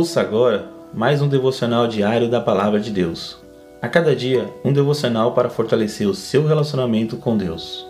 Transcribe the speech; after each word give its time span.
Ouça 0.00 0.22
agora 0.22 0.66
mais 0.94 1.20
um 1.20 1.28
devocional 1.28 1.86
diário 1.86 2.26
da 2.26 2.40
Palavra 2.40 2.80
de 2.80 2.90
Deus. 2.90 3.36
A 3.82 3.86
cada 3.86 4.16
dia, 4.16 4.50
um 4.64 4.72
devocional 4.72 5.34
para 5.34 5.50
fortalecer 5.50 6.08
o 6.08 6.14
seu 6.14 6.46
relacionamento 6.46 7.18
com 7.18 7.36
Deus. 7.36 7.86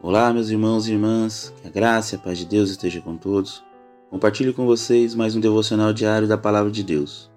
Olá, 0.00 0.32
meus 0.32 0.48
irmãos 0.48 0.88
e 0.88 0.92
irmãs, 0.92 1.52
que 1.60 1.68
a 1.68 1.70
graça 1.70 2.14
e 2.14 2.18
a 2.18 2.22
paz 2.22 2.38
de 2.38 2.46
Deus 2.46 2.70
esteja 2.70 3.02
com 3.02 3.14
todos. 3.14 3.62
Compartilho 4.08 4.54
com 4.54 4.64
vocês 4.64 5.14
mais 5.14 5.36
um 5.36 5.40
devocional 5.40 5.92
diário 5.92 6.26
da 6.26 6.38
Palavra 6.38 6.70
de 6.70 6.82
Deus. 6.82 7.30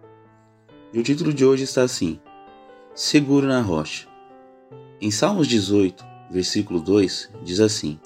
E 0.94 1.00
o 1.00 1.04
título 1.04 1.34
de 1.34 1.44
hoje 1.44 1.66
está 1.66 1.84
assim: 1.84 2.18
Seguro 2.94 3.46
na 3.46 3.60
rocha. 3.60 4.08
Em 5.02 5.12
Salmos 5.12 5.50
18, 5.50 6.02
versículo 6.32 6.80
2, 6.80 7.30
diz 7.44 7.60
assim: 7.60 8.00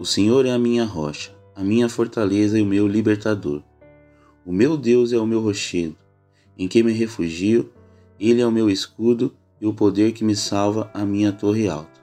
o 0.00 0.06
Senhor 0.06 0.46
é 0.46 0.50
a 0.50 0.58
minha 0.58 0.82
rocha, 0.82 1.30
a 1.54 1.62
minha 1.62 1.86
fortaleza 1.86 2.58
e 2.58 2.62
o 2.62 2.66
meu 2.66 2.88
libertador. 2.88 3.62
O 4.46 4.50
meu 4.50 4.74
Deus 4.74 5.12
é 5.12 5.18
o 5.18 5.26
meu 5.26 5.42
rochedo, 5.42 5.94
em 6.56 6.66
quem 6.66 6.82
me 6.82 6.90
refugio, 6.90 7.70
ele 8.18 8.40
é 8.40 8.46
o 8.46 8.50
meu 8.50 8.70
escudo 8.70 9.34
e 9.60 9.66
o 9.66 9.74
poder 9.74 10.12
que 10.12 10.24
me 10.24 10.34
salva, 10.34 10.90
a 10.94 11.04
minha 11.04 11.32
torre 11.32 11.68
alta. 11.68 12.00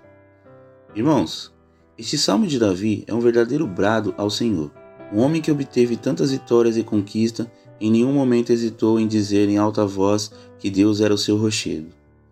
Irmãos, 0.95 1.51
este 1.97 2.19
salmo 2.19 2.45
de 2.45 2.59
Davi 2.59 3.03
é 3.07 3.13
um 3.15 3.19
verdadeiro 3.19 3.65
brado 3.65 4.13
ao 4.15 4.29
Senhor. 4.29 4.71
Um 5.11 5.17
homem 5.17 5.41
que 5.41 5.51
obteve 5.51 5.97
tantas 5.97 6.29
vitórias 6.29 6.77
e 6.77 6.83
conquistas, 6.83 7.47
em 7.81 7.89
nenhum 7.89 8.13
momento 8.13 8.53
hesitou 8.53 8.99
em 8.99 9.07
dizer 9.07 9.49
em 9.49 9.57
alta 9.57 9.87
voz 9.87 10.31
que 10.59 10.69
Deus 10.69 11.01
era 11.01 11.15
o 11.15 11.17
seu 11.17 11.35
rochedo. 11.35 11.87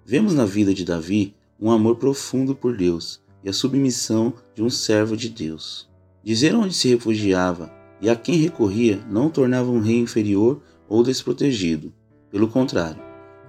Vemos 0.05 0.35
na 0.35 0.45
vida 0.45 0.75
de 0.75 0.85
Davi 0.85 1.33
um 1.59 1.71
amor 1.71 1.95
profundo 1.95 2.53
por 2.53 2.77
Deus 2.77 3.24
e 3.45 3.49
a 3.49 3.53
submissão 3.53 4.33
de 4.55 4.63
um 4.63 4.71
servo 4.71 5.15
de 5.15 5.29
Deus. 5.29 5.87
Dizer 6.23 6.55
onde 6.55 6.73
se 6.73 6.89
refugiava 6.89 7.71
e 8.01 8.09
a 8.09 8.15
quem 8.15 8.37
recorria 8.37 8.99
não 9.07 9.29
tornava 9.29 9.69
um 9.69 9.79
rei 9.79 9.99
inferior 9.99 10.63
ou 10.89 11.03
desprotegido. 11.03 11.93
Pelo 12.31 12.47
contrário, 12.47 13.01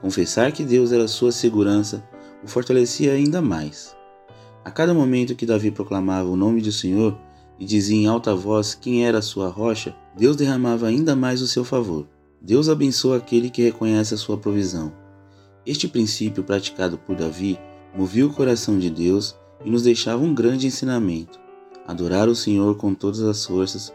confessar 0.03 0.53
que 0.53 0.63
Deus 0.63 0.93
era 0.93 1.09
sua 1.09 1.33
segurança 1.33 2.07
o 2.45 2.47
fortalecia 2.47 3.13
ainda 3.13 3.41
mais. 3.41 3.97
A 4.63 4.71
cada 4.71 4.93
momento 4.93 5.35
que 5.35 5.47
Davi 5.47 5.71
proclamava 5.71 6.29
o 6.29 6.37
nome 6.37 6.61
do 6.61 6.71
Senhor 6.71 7.19
e 7.59 7.65
dizia 7.65 7.97
em 7.97 8.07
alta 8.07 8.35
voz 8.35 8.75
quem 8.75 9.07
era 9.07 9.19
a 9.19 9.23
sua 9.23 9.49
rocha, 9.49 9.97
Deus 10.15 10.37
derramava 10.37 10.87
ainda 10.87 11.17
mais 11.17 11.41
o 11.41 11.47
seu 11.47 11.65
favor. 11.65 12.07
Deus 12.43 12.69
abençoa 12.69 13.17
aquele 13.17 13.49
que 13.49 13.63
reconhece 13.63 14.13
a 14.13 14.19
sua 14.19 14.37
provisão. 14.37 14.93
Este 15.65 15.89
princípio 15.89 16.45
praticado 16.45 16.99
por 16.99 17.17
Davi 17.17 17.59
movia 17.97 18.27
o 18.27 18.33
coração 18.33 18.79
de 18.79 18.91
Deus 18.91 19.35
e 19.65 19.71
nos 19.71 19.83
deixava 19.83 20.23
um 20.23 20.35
grande 20.35 20.67
ensinamento: 20.67 21.39
adorar 21.87 22.29
o 22.29 22.35
Senhor 22.35 22.77
com 22.77 22.95
todas 22.95 23.23
as 23.23 23.45
forças, 23.45 23.93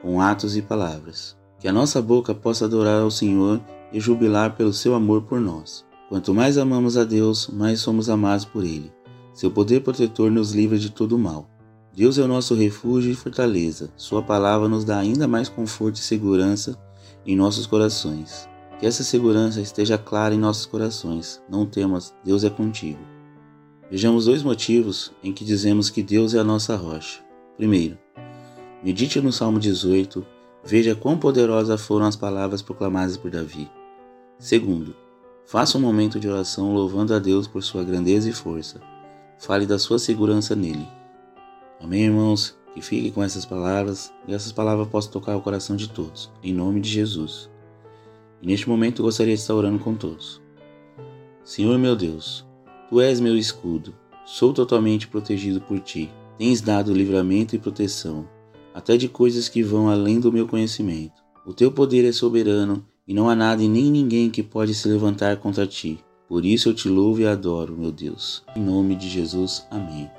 com 0.00 0.20
atos 0.20 0.56
e 0.56 0.62
palavras. 0.62 1.36
Que 1.58 1.68
a 1.68 1.72
nossa 1.72 2.02
boca 2.02 2.34
possa 2.34 2.64
adorar 2.64 3.00
ao 3.00 3.10
Senhor 3.10 3.60
e 3.92 4.00
jubilar 4.00 4.56
pelo 4.56 4.72
seu 4.72 4.94
amor 4.94 5.22
por 5.22 5.40
nós. 5.40 5.84
Quanto 6.08 6.34
mais 6.34 6.58
amamos 6.58 6.96
a 6.96 7.04
Deus, 7.04 7.48
mais 7.48 7.80
somos 7.80 8.10
amados 8.10 8.44
por 8.44 8.64
Ele. 8.64 8.92
Seu 9.32 9.50
poder 9.50 9.80
protetor 9.80 10.30
nos 10.30 10.52
livra 10.52 10.78
de 10.78 10.90
todo 10.90 11.18
mal. 11.18 11.48
Deus 11.94 12.18
é 12.18 12.22
o 12.22 12.28
nosso 12.28 12.54
refúgio 12.54 13.10
e 13.12 13.14
fortaleza. 13.14 13.90
Sua 13.96 14.22
palavra 14.22 14.68
nos 14.68 14.84
dá 14.84 14.98
ainda 14.98 15.28
mais 15.28 15.48
conforto 15.48 15.96
e 15.96 16.00
segurança 16.00 16.76
em 17.26 17.36
nossos 17.36 17.66
corações. 17.66 18.48
Que 18.78 18.86
essa 18.86 19.04
segurança 19.04 19.60
esteja 19.60 19.96
clara 19.96 20.34
em 20.34 20.38
nossos 20.38 20.66
corações. 20.66 21.40
Não 21.48 21.64
temas, 21.64 22.14
Deus 22.24 22.44
é 22.44 22.50
contigo. 22.50 23.00
Vejamos 23.92 24.24
dois 24.24 24.42
motivos 24.42 25.12
em 25.22 25.34
que 25.34 25.44
dizemos 25.44 25.90
que 25.90 26.02
Deus 26.02 26.32
é 26.32 26.38
a 26.38 26.44
nossa 26.44 26.74
rocha. 26.74 27.20
Primeiro, 27.58 27.98
medite 28.82 29.20
no 29.20 29.30
Salmo 29.30 29.60
18, 29.60 30.24
veja 30.64 30.94
quão 30.94 31.18
poderosas 31.18 31.78
foram 31.78 32.06
as 32.06 32.16
palavras 32.16 32.62
proclamadas 32.62 33.18
por 33.18 33.30
Davi. 33.30 33.70
Segundo, 34.38 34.96
faça 35.44 35.76
um 35.76 35.80
momento 35.82 36.18
de 36.18 36.26
oração 36.26 36.72
louvando 36.72 37.12
a 37.12 37.18
Deus 37.18 37.46
por 37.46 37.62
sua 37.62 37.84
grandeza 37.84 38.30
e 38.30 38.32
força. 38.32 38.80
Fale 39.38 39.66
da 39.66 39.78
sua 39.78 39.98
segurança 39.98 40.56
nele. 40.56 40.88
Amém, 41.78 42.04
irmãos? 42.04 42.56
Que 42.74 42.80
fique 42.80 43.10
com 43.10 43.22
essas 43.22 43.44
palavras 43.44 44.10
e 44.26 44.32
essas 44.32 44.52
palavras 44.52 44.88
possam 44.88 45.12
tocar 45.12 45.36
o 45.36 45.42
coração 45.42 45.76
de 45.76 45.90
todos, 45.90 46.32
em 46.42 46.54
nome 46.54 46.80
de 46.80 46.88
Jesus. 46.88 47.50
E 48.40 48.46
neste 48.46 48.66
momento 48.70 49.02
gostaria 49.02 49.34
de 49.34 49.40
estar 49.42 49.54
orando 49.54 49.80
com 49.80 49.94
todos. 49.94 50.40
Senhor 51.44 51.78
meu 51.78 51.94
Deus, 51.94 52.50
Tu 52.92 53.00
és 53.00 53.20
meu 53.20 53.38
escudo, 53.38 53.94
sou 54.26 54.52
totalmente 54.52 55.08
protegido 55.08 55.62
por 55.62 55.80
ti. 55.80 56.10
Tens 56.36 56.60
dado 56.60 56.92
livramento 56.92 57.56
e 57.56 57.58
proteção, 57.58 58.28
até 58.74 58.98
de 58.98 59.08
coisas 59.08 59.48
que 59.48 59.62
vão 59.62 59.88
além 59.88 60.20
do 60.20 60.30
meu 60.30 60.46
conhecimento. 60.46 61.22
O 61.46 61.54
teu 61.54 61.72
poder 61.72 62.06
é 62.06 62.12
soberano 62.12 62.84
e 63.08 63.14
não 63.14 63.30
há 63.30 63.34
nada 63.34 63.62
e 63.62 63.68
nem 63.68 63.90
ninguém 63.90 64.28
que 64.28 64.42
pode 64.42 64.74
se 64.74 64.86
levantar 64.88 65.38
contra 65.38 65.66
ti. 65.66 66.00
Por 66.28 66.44
isso 66.44 66.68
eu 66.68 66.74
te 66.74 66.86
louvo 66.86 67.22
e 67.22 67.26
adoro, 67.26 67.74
meu 67.78 67.90
Deus. 67.90 68.42
Em 68.54 68.60
nome 68.60 68.94
de 68.94 69.08
Jesus, 69.08 69.66
amém. 69.70 70.10